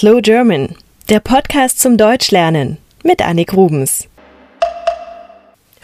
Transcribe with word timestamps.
Slow 0.00 0.22
German, 0.22 0.76
der 1.10 1.20
Podcast 1.20 1.78
zum 1.78 1.98
Deutschlernen 1.98 2.78
mit 3.04 3.20
Annik 3.20 3.52
Rubens. 3.52 4.08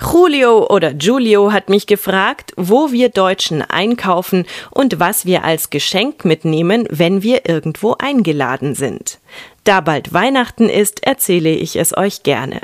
Julio 0.00 0.68
oder 0.70 0.94
Giulio 0.94 1.52
hat 1.52 1.68
mich 1.68 1.86
gefragt, 1.86 2.54
wo 2.56 2.92
wir 2.92 3.10
Deutschen 3.10 3.60
einkaufen 3.60 4.46
und 4.70 5.00
was 5.00 5.26
wir 5.26 5.44
als 5.44 5.68
Geschenk 5.68 6.24
mitnehmen, 6.24 6.88
wenn 6.88 7.22
wir 7.22 7.46
irgendwo 7.46 7.94
eingeladen 7.98 8.74
sind. 8.74 9.18
Da 9.64 9.82
bald 9.82 10.14
Weihnachten 10.14 10.70
ist, 10.70 11.06
erzähle 11.06 11.50
ich 11.50 11.76
es 11.76 11.94
euch 11.94 12.22
gerne. 12.22 12.62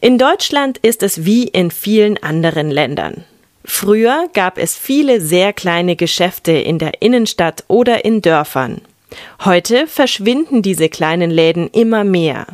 In 0.00 0.18
Deutschland 0.18 0.78
ist 0.78 1.02
es 1.02 1.24
wie 1.24 1.48
in 1.48 1.72
vielen 1.72 2.16
anderen 2.22 2.70
Ländern. 2.70 3.24
Früher 3.64 4.28
gab 4.34 4.56
es 4.56 4.76
viele 4.76 5.20
sehr 5.20 5.52
kleine 5.52 5.96
Geschäfte 5.96 6.52
in 6.52 6.78
der 6.78 7.02
Innenstadt 7.02 7.64
oder 7.66 8.04
in 8.04 8.22
Dörfern. 8.22 8.82
Heute 9.44 9.86
verschwinden 9.86 10.62
diese 10.62 10.88
kleinen 10.88 11.30
Läden 11.30 11.68
immer 11.68 12.04
mehr. 12.04 12.46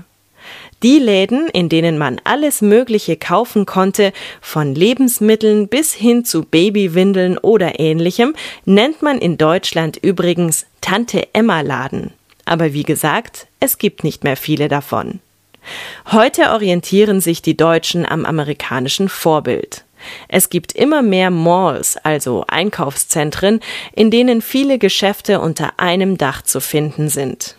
Die 0.82 0.98
Läden, 0.98 1.48
in 1.48 1.70
denen 1.70 1.96
man 1.96 2.20
alles 2.24 2.60
Mögliche 2.60 3.16
kaufen 3.16 3.64
konnte, 3.64 4.12
von 4.42 4.74
Lebensmitteln 4.74 5.68
bis 5.68 5.94
hin 5.94 6.26
zu 6.26 6.42
Babywindeln 6.42 7.38
oder 7.38 7.80
ähnlichem, 7.80 8.34
nennt 8.66 9.00
man 9.00 9.18
in 9.18 9.38
Deutschland 9.38 9.96
übrigens 9.96 10.66
Tante 10.82 11.28
Emma 11.32 11.62
Laden. 11.62 12.12
Aber 12.44 12.74
wie 12.74 12.82
gesagt, 12.82 13.46
es 13.60 13.78
gibt 13.78 14.04
nicht 14.04 14.24
mehr 14.24 14.36
viele 14.36 14.68
davon. 14.68 15.20
Heute 16.12 16.50
orientieren 16.50 17.22
sich 17.22 17.40
die 17.40 17.56
Deutschen 17.56 18.04
am 18.04 18.26
amerikanischen 18.26 19.08
Vorbild. 19.08 19.84
Es 20.28 20.50
gibt 20.50 20.72
immer 20.72 21.02
mehr 21.02 21.30
Malls, 21.30 21.96
also 21.96 22.44
Einkaufszentren, 22.48 23.60
in 23.94 24.10
denen 24.10 24.42
viele 24.42 24.78
Geschäfte 24.78 25.40
unter 25.40 25.78
einem 25.78 26.18
Dach 26.18 26.42
zu 26.42 26.60
finden 26.60 27.08
sind. 27.08 27.56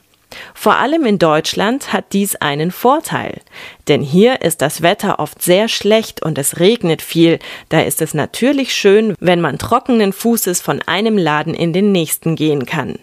Vor 0.53 0.75
allem 0.75 1.05
in 1.05 1.19
Deutschland 1.19 1.93
hat 1.93 2.13
dies 2.13 2.35
einen 2.35 2.71
Vorteil, 2.71 3.41
denn 3.87 4.01
hier 4.01 4.41
ist 4.41 4.61
das 4.61 4.81
Wetter 4.81 5.19
oft 5.19 5.41
sehr 5.41 5.67
schlecht 5.67 6.23
und 6.23 6.37
es 6.37 6.59
regnet 6.59 7.01
viel, 7.01 7.39
da 7.69 7.81
ist 7.81 8.01
es 8.01 8.13
natürlich 8.13 8.73
schön, 8.73 9.15
wenn 9.19 9.41
man 9.41 9.57
trockenen 9.57 10.13
Fußes 10.13 10.61
von 10.61 10.81
einem 10.81 11.17
Laden 11.17 11.53
in 11.53 11.73
den 11.73 11.91
nächsten 11.91 12.35
gehen 12.35 12.65
kann. 12.65 12.99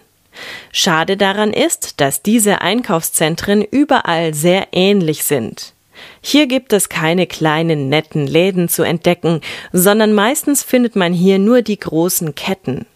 Schade 0.72 1.16
daran 1.16 1.52
ist, 1.52 2.00
dass 2.00 2.22
diese 2.22 2.62
Einkaufszentren 2.62 3.62
überall 3.62 4.34
sehr 4.34 4.68
ähnlich 4.72 5.24
sind. 5.24 5.71
Hier 6.24 6.46
gibt 6.46 6.72
es 6.72 6.88
keine 6.88 7.26
kleinen 7.26 7.88
netten 7.88 8.28
Läden 8.28 8.68
zu 8.68 8.84
entdecken, 8.84 9.40
sondern 9.72 10.14
meistens 10.14 10.62
findet 10.62 10.94
man 10.94 11.12
hier 11.12 11.40
nur 11.40 11.62
die 11.62 11.78
großen 11.78 12.36
Ketten. 12.36 12.86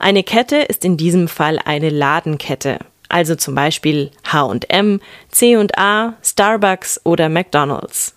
Eine 0.00 0.24
Kette 0.24 0.56
ist 0.56 0.84
in 0.84 0.96
diesem 0.96 1.28
Fall 1.28 1.60
eine 1.64 1.90
Ladenkette, 1.90 2.80
also 3.08 3.36
zum 3.36 3.54
Beispiel 3.54 4.10
H&M, 4.24 5.00
C&A, 5.30 6.14
Starbucks 6.22 7.00
oder 7.04 7.28
McDonald's. 7.28 8.14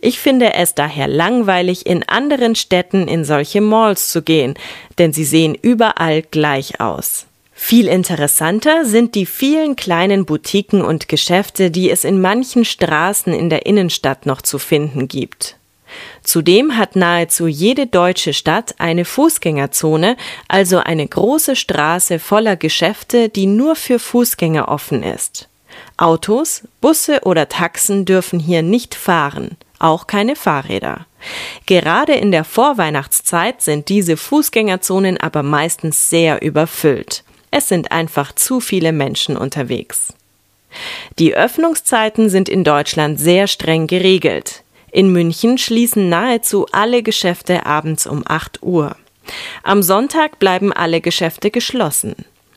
Ich 0.00 0.18
finde 0.18 0.52
es 0.54 0.74
daher 0.74 1.08
langweilig, 1.08 1.86
in 1.86 2.06
anderen 2.08 2.56
Städten 2.56 3.08
in 3.08 3.24
solche 3.24 3.60
Malls 3.60 4.10
zu 4.10 4.22
gehen, 4.22 4.54
denn 4.98 5.12
sie 5.12 5.24
sehen 5.24 5.54
überall 5.54 6.22
gleich 6.22 6.80
aus. 6.80 7.26
Viel 7.64 7.86
interessanter 7.86 8.84
sind 8.84 9.14
die 9.14 9.24
vielen 9.24 9.76
kleinen 9.76 10.26
Boutiquen 10.26 10.82
und 10.82 11.06
Geschäfte, 11.08 11.70
die 11.70 11.90
es 11.90 12.02
in 12.02 12.20
manchen 12.20 12.64
Straßen 12.64 13.32
in 13.32 13.50
der 13.50 13.66
Innenstadt 13.66 14.26
noch 14.26 14.42
zu 14.42 14.58
finden 14.58 15.06
gibt. 15.06 15.56
Zudem 16.24 16.76
hat 16.76 16.96
nahezu 16.96 17.46
jede 17.46 17.86
deutsche 17.86 18.34
Stadt 18.34 18.74
eine 18.78 19.04
Fußgängerzone, 19.04 20.16
also 20.48 20.78
eine 20.78 21.06
große 21.06 21.54
Straße 21.54 22.18
voller 22.18 22.56
Geschäfte, 22.56 23.28
die 23.28 23.46
nur 23.46 23.76
für 23.76 24.00
Fußgänger 24.00 24.68
offen 24.68 25.04
ist. 25.04 25.48
Autos, 25.96 26.64
Busse 26.80 27.20
oder 27.22 27.48
Taxen 27.48 28.04
dürfen 28.04 28.40
hier 28.40 28.62
nicht 28.62 28.96
fahren, 28.96 29.56
auch 29.78 30.08
keine 30.08 30.34
Fahrräder. 30.34 31.06
Gerade 31.66 32.14
in 32.14 32.32
der 32.32 32.44
Vorweihnachtszeit 32.44 33.62
sind 33.62 33.88
diese 33.88 34.16
Fußgängerzonen 34.16 35.16
aber 35.16 35.44
meistens 35.44 36.10
sehr 36.10 36.42
überfüllt. 36.42 37.22
Es 37.52 37.68
sind 37.68 37.92
einfach 37.92 38.34
zu 38.34 38.60
viele 38.60 38.92
Menschen 38.92 39.36
unterwegs. 39.36 40.14
Die 41.18 41.34
Öffnungszeiten 41.34 42.30
sind 42.30 42.48
in 42.48 42.64
Deutschland 42.64 43.20
sehr 43.20 43.46
streng 43.46 43.86
geregelt. 43.86 44.64
In 44.90 45.12
München 45.12 45.58
schließen 45.58 46.08
nahezu 46.08 46.66
alle 46.72 47.02
Geschäfte 47.02 47.66
abends 47.66 48.06
um 48.06 48.22
8 48.26 48.62
Uhr. 48.62 48.96
Am 49.62 49.82
Sonntag 49.82 50.38
bleiben 50.38 50.72
alle 50.72 51.02
Geschäfte 51.02 51.50
geschlossen. 51.50 52.14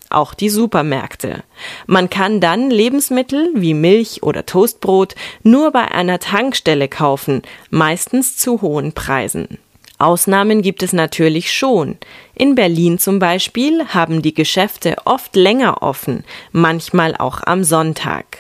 Auch 0.10 0.34
die 0.34 0.50
Supermärkte. 0.50 1.44
Man 1.88 2.10
kann 2.10 2.40
dann 2.40 2.70
Lebensmittel 2.72 3.50
wie 3.54 3.74
Milch 3.74 4.24
oder 4.24 4.46
Toastbrot 4.46 5.14
nur 5.44 5.72
bei 5.72 5.92
einer 5.92 6.20
Tankstelle 6.20 6.88
kaufen, 6.88 7.42
meistens 7.70 8.38
zu 8.38 8.62
hohen 8.62 8.94
Preisen. 8.94 9.58
Ausnahmen 9.98 10.62
gibt 10.62 10.84
es 10.84 10.94
natürlich 10.94 11.54
schon. 11.54 11.98
In 12.34 12.56
Berlin 12.56 13.00
zum 13.00 13.20
Beispiel 13.20 13.88
haben 13.88 14.22
die 14.22 14.34
Geschäfte 14.34 14.98
oft 15.06 15.36
länger 15.36 15.82
offen, 15.82 16.24
manchmal 16.52 17.16
auch 17.16 17.42
am 17.46 17.64
Sonntag. 17.64 18.40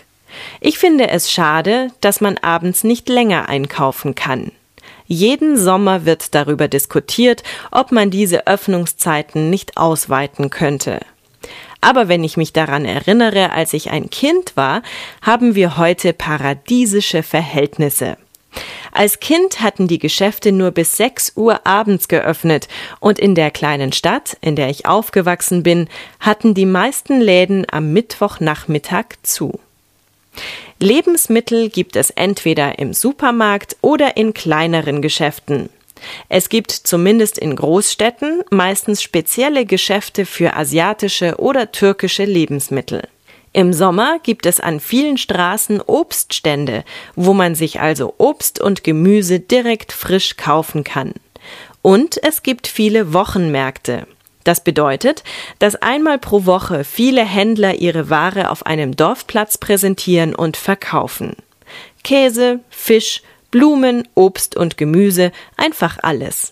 Ich 0.60 0.78
finde 0.78 1.10
es 1.10 1.32
schade, 1.32 1.92
dass 2.02 2.20
man 2.20 2.38
abends 2.38 2.84
nicht 2.84 3.08
länger 3.08 3.48
einkaufen 3.48 4.16
kann. 4.16 4.52
Jeden 5.08 5.58
Sommer 5.58 6.06
wird 6.06 6.34
darüber 6.34 6.68
diskutiert, 6.68 7.44
ob 7.72 7.92
man 7.92 8.10
diese 8.10 8.48
Öffnungszeiten 8.48 9.50
nicht 9.50 9.78
ausweiten 9.78 10.50
könnte. 10.50 11.00
Aber 11.80 12.08
wenn 12.08 12.24
ich 12.24 12.38
mich 12.38 12.54
daran 12.54 12.86
erinnere, 12.86 13.52
als 13.52 13.74
ich 13.74 13.92
ein 13.92 14.10
Kind 14.10 14.58
war, 14.58 14.82
haben 15.22 15.54
wir 15.54 15.78
heute 15.78 16.14
paradiesische 16.14 17.22
Verhältnisse. 17.22 18.18
Als 18.96 19.20
Kind 19.20 19.60
hatten 19.60 19.90
die 19.90 20.00
Geschäfte 20.00 20.54
nur 20.54 20.72
bis 20.72 20.96
6 20.96 21.34
Uhr 21.36 21.68
abends 21.68 22.08
geöffnet 22.08 22.70
und 23.02 23.20
in 23.20 23.36
der 23.36 23.52
kleinen 23.52 23.92
Stadt, 23.92 24.38
in 24.40 24.56
der 24.56 24.70
ich 24.70 24.86
aufgewachsen 24.86 25.64
bin, 25.64 25.90
hatten 26.22 26.54
die 26.54 26.66
meisten 26.66 27.20
Läden 27.20 27.66
am 27.70 27.92
Mittwochnachmittag 27.92 29.18
zu. 29.22 29.60
Lebensmittel 30.80 31.68
gibt 31.68 31.98
es 31.98 32.10
entweder 32.10 32.80
im 32.80 32.94
Supermarkt 32.94 33.76
oder 33.82 34.16
in 34.16 34.34
kleineren 34.34 35.02
Geschäften. 35.02 35.68
Es 36.30 36.48
gibt 36.48 36.72
zumindest 36.72 37.38
in 37.38 37.58
Großstädten 37.58 38.44
meistens 38.50 39.04
spezielle 39.04 39.66
Geschäfte 39.66 40.26
für 40.26 40.56
asiatische 40.56 41.36
oder 41.38 41.74
türkische 41.74 42.24
Lebensmittel. 42.24 43.10
Im 43.56 43.72
Sommer 43.72 44.20
gibt 44.22 44.46
es 44.48 44.60
an 44.60 44.82
vielen 44.82 45.18
Straßen 45.18 45.80
Obststände, 45.80 46.84
wo 47.16 47.34
man 47.34 47.56
sich 47.56 47.80
also 47.80 48.14
Obst 48.18 48.60
und 48.60 48.84
Gemüse 48.84 49.40
direkt 49.40 49.94
frisch 49.94 50.36
kaufen 50.36 50.84
kann. 50.84 51.14
Und 51.82 52.22
es 52.22 52.44
gibt 52.44 52.68
viele 52.68 53.14
Wochenmärkte. 53.14 54.08
Das 54.44 54.62
bedeutet, 54.62 55.24
dass 55.58 55.78
einmal 55.78 56.20
pro 56.20 56.46
Woche 56.46 56.84
viele 56.84 57.24
Händler 57.24 57.76
ihre 57.76 58.10
Ware 58.10 58.52
auf 58.52 58.66
einem 58.66 58.98
Dorfplatz 58.98 59.58
präsentieren 59.58 60.36
und 60.36 60.58
verkaufen. 60.58 61.38
Käse, 62.04 62.60
Fisch, 62.70 63.22
Blumen, 63.52 64.06
Obst 64.16 64.58
und 64.58 64.76
Gemüse, 64.76 65.32
einfach 65.56 65.98
alles. 66.02 66.52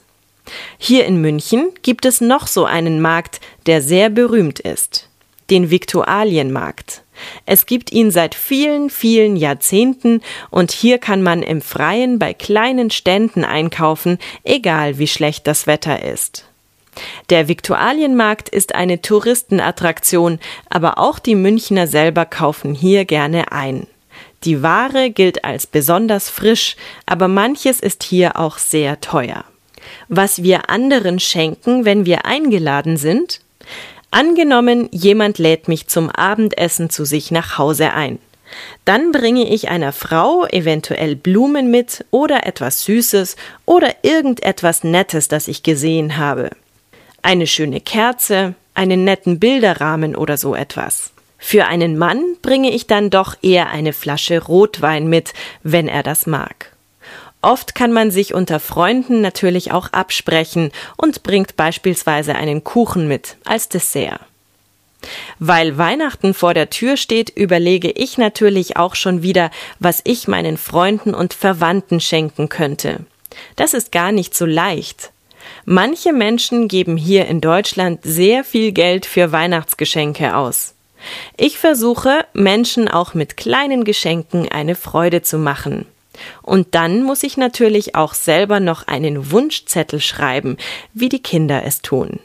Hier 0.77 1.03
in 1.03 1.19
München 1.19 1.71
gibt 1.81 2.05
es 2.05 2.21
noch 2.21 2.47
so 2.47 2.63
einen 2.63 3.01
Markt, 3.01 3.41
der 3.65 3.81
sehr 3.81 4.09
berühmt 4.09 4.61
ist 4.61 5.09
den 5.49 5.69
Viktualienmarkt. 5.69 7.03
Es 7.45 7.65
gibt 7.65 7.91
ihn 7.91 8.11
seit 8.11 8.35
vielen, 8.35 8.89
vielen 8.89 9.35
Jahrzehnten 9.35 10.21
und 10.49 10.71
hier 10.71 10.97
kann 10.97 11.21
man 11.21 11.43
im 11.43 11.61
Freien 11.61 12.19
bei 12.19 12.33
kleinen 12.33 12.89
Ständen 12.89 13.45
einkaufen, 13.45 14.17
egal 14.43 14.97
wie 14.97 15.07
schlecht 15.07 15.47
das 15.47 15.67
Wetter 15.67 16.03
ist. 16.03 16.45
Der 17.29 17.47
Viktualienmarkt 17.47 18.49
ist 18.49 18.75
eine 18.75 19.01
Touristenattraktion, 19.01 20.39
aber 20.69 20.97
auch 20.99 21.19
die 21.19 21.35
Münchner 21.35 21.87
selber 21.87 22.25
kaufen 22.25 22.73
hier 22.75 23.05
gerne 23.05 23.51
ein. 23.51 23.87
Die 24.43 24.61
Ware 24.61 25.09
gilt 25.09 25.43
als 25.43 25.65
besonders 25.65 26.29
frisch, 26.29 26.75
aber 27.05 27.27
manches 27.27 27.79
ist 27.79 28.03
hier 28.03 28.37
auch 28.37 28.57
sehr 28.57 28.99
teuer. 28.99 29.45
Was 30.07 30.43
wir 30.43 30.69
anderen 30.69 31.19
schenken, 31.19 31.85
wenn 31.85 32.05
wir 32.05 32.25
eingeladen 32.25 32.97
sind? 32.97 33.41
Angenommen, 34.13 34.89
jemand 34.91 35.39
lädt 35.39 35.67
mich 35.67 35.87
zum 35.87 36.11
Abendessen 36.11 36.91
zu 36.91 37.03
sich 37.03 37.31
nach 37.31 37.57
Hause 37.57 37.93
ein. 37.93 38.19
Dann 38.85 39.11
bringe 39.11 39.49
ich 39.51 39.69
einer 39.69 39.91
Frau 39.91 40.45
eventuell 40.45 41.15
Blumen 41.15 41.71
mit 41.71 42.05
oder 42.11 42.45
etwas 42.45 42.83
Süßes 42.83 43.37
oder 43.65 43.91
irgendetwas 44.03 44.83
Nettes, 44.83 45.29
das 45.29 45.47
ich 45.47 45.63
gesehen 45.63 46.17
habe. 46.17 46.51
Eine 47.23 47.47
schöne 47.47 47.81
Kerze, 47.81 48.53
einen 48.75 49.03
netten 49.03 49.39
Bilderrahmen 49.39 50.15
oder 50.15 50.37
so 50.37 50.53
etwas. 50.53 51.11
Für 51.39 51.65
einen 51.65 51.97
Mann 51.97 52.21
bringe 52.43 52.69
ich 52.69 52.85
dann 52.85 53.09
doch 53.09 53.37
eher 53.41 53.71
eine 53.71 53.93
Flasche 53.93 54.43
Rotwein 54.43 55.07
mit, 55.07 55.33
wenn 55.63 55.87
er 55.87 56.03
das 56.03 56.27
mag. 56.27 56.72
Oft 57.43 57.75
kann 57.75 57.91
man 57.91 58.09
sich 58.09 58.33
unter 58.33 58.61
Freunden 58.61 59.19
natürlich 59.19 59.73
auch 59.73 59.91
absprechen 59.91 60.71
und 60.95 61.23
bringt 61.23 61.57
beispielsweise 61.57 62.35
einen 62.35 62.63
Kuchen 62.63 63.09
mit 63.09 63.35
als 63.43 63.67
Dessert. 63.67 64.21
Weil 65.39 65.77
Weihnachten 65.77 66.33
vor 66.33 66.53
der 66.53 66.69
Tür 66.69 66.95
steht, 66.95 67.29
überlege 67.29 67.91
ich 67.91 68.17
natürlich 68.17 68.77
auch 68.77 68.95
schon 68.95 69.23
wieder, 69.23 69.51
was 69.79 69.99
ich 70.05 70.29
meinen 70.29 70.55
Freunden 70.55 71.13
und 71.13 71.33
Verwandten 71.33 71.99
schenken 71.99 72.47
könnte. 72.47 73.01
Das 73.57 73.73
ist 73.73 73.91
gar 73.91 74.13
nicht 74.13 74.33
so 74.35 74.45
leicht. 74.45 75.11
Manche 75.65 76.13
Menschen 76.13 76.69
geben 76.69 76.95
hier 76.95 77.25
in 77.25 77.41
Deutschland 77.41 77.99
sehr 78.03 78.45
viel 78.45 78.71
Geld 78.71 79.05
für 79.05 79.33
Weihnachtsgeschenke 79.33 80.37
aus. 80.37 80.75
Ich 81.35 81.57
versuche, 81.57 82.25
Menschen 82.31 82.87
auch 82.87 83.13
mit 83.13 83.35
kleinen 83.35 83.83
Geschenken 83.83 84.49
eine 84.49 84.75
Freude 84.75 85.21
zu 85.21 85.37
machen. 85.37 85.85
Und 86.41 86.75
dann 86.75 87.03
muss 87.03 87.23
ich 87.23 87.37
natürlich 87.37 87.95
auch 87.95 88.13
selber 88.13 88.59
noch 88.59 88.87
einen 88.87 89.31
Wunschzettel 89.31 90.01
schreiben, 90.01 90.57
wie 90.93 91.09
die 91.09 91.21
Kinder 91.21 91.63
es 91.65 91.81
tun. 91.81 92.19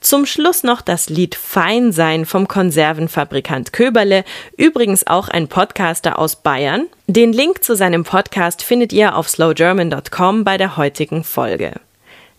Zum 0.00 0.26
Schluss 0.26 0.62
noch 0.62 0.80
das 0.80 1.08
Lied 1.08 1.34
Fein 1.34 1.90
sein 1.90 2.26
vom 2.26 2.46
Konservenfabrikant 2.46 3.72
Köberle, 3.72 4.24
übrigens 4.56 5.06
auch 5.06 5.28
ein 5.28 5.48
Podcaster 5.48 6.18
aus 6.18 6.36
Bayern. 6.36 6.86
Den 7.08 7.32
Link 7.32 7.64
zu 7.64 7.74
seinem 7.74 8.04
Podcast 8.04 8.62
findet 8.62 8.92
ihr 8.92 9.16
auf 9.16 9.28
slowgerman.com 9.28 10.44
bei 10.44 10.56
der 10.56 10.76
heutigen 10.76 11.24
Folge. 11.24 11.72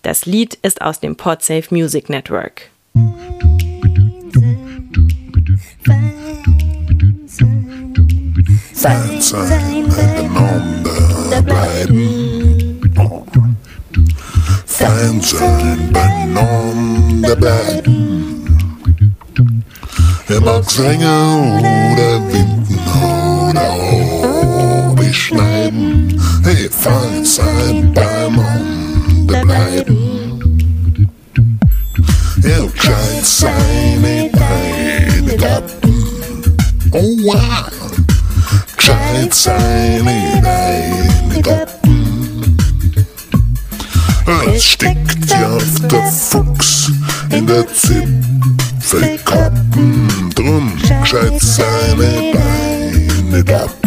Das 0.02 0.26
Lied 0.26 0.58
ist 0.62 0.82
aus 0.82 1.02
dem 1.02 1.18
Podsafe 1.18 1.74
Music 1.76 2.10
Network. 2.10 2.70
Fein 8.82 9.20
sein, 9.20 9.90
beieinander 9.90 11.42
bleiben. 11.42 12.80
Fein 14.66 15.22
sein, 15.22 15.90
beieinander 15.92 17.36
bleiben. 17.36 18.46
Er 20.30 20.40
mag 20.40 20.72
singen 20.72 21.60
oder 21.60 22.22
winden 22.32 22.80
oder 23.52 23.70
auch 23.70 24.96
beschneiden. 24.96 26.18
Hey, 26.46 26.70
fein 26.72 27.26
sein, 27.26 27.94
beieinander 27.94 29.42
bleiben. 29.42 30.40
Er 32.44 32.66
gescheit 32.66 33.26
seine 33.26 34.30
Beine 34.32 35.36
klappen. 35.36 35.96
Oh 36.92 37.18
wow, 37.24 37.89
gescheit 39.10 39.34
seine 39.34 40.40
Beine 40.42 41.42
klappen. 41.42 42.58
Es 44.54 44.64
steckt 44.64 45.30
ja 45.30 45.58
der 45.92 46.12
Fuchs 46.12 46.92
in 47.32 47.48
der 47.48 47.66
Zipfelkappen, 47.74 50.30
drum 50.36 50.74
gescheit 51.02 51.42
seine 51.42 52.34
Beine 52.34 53.44
klappen. 53.44 53.79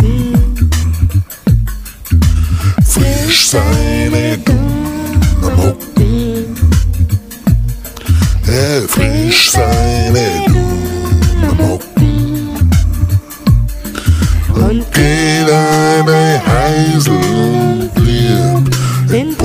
Heisel 16.73 17.13
und 17.13 17.95
blieb 17.95 18.65
in 19.13 19.37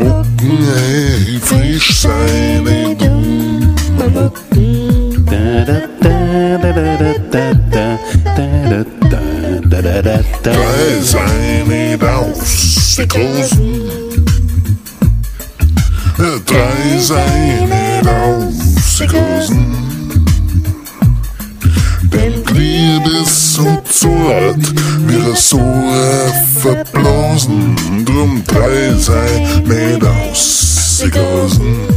ey, 0.46 1.40
frisch 1.42 2.00
seine 2.00 2.96
dummen 2.96 3.76
Hucken. 4.00 5.26
Drei 10.42 11.02
seine 11.02 11.98
Dausikosen. 11.98 13.82
Drei 16.46 17.00
seine 17.00 18.02
Dausikosen. 18.04 19.76
Denn 22.04 22.44
ist 23.22 23.54
so 23.54 23.82
zart, 23.90 24.74
wir 25.08 25.36
so 25.36 25.60
verblosen. 26.58 27.76
Drum 28.06 28.44
drei 28.46 28.94
seine 28.98 30.00
Dausikosen. 30.00 31.78
Oh, 31.90 31.97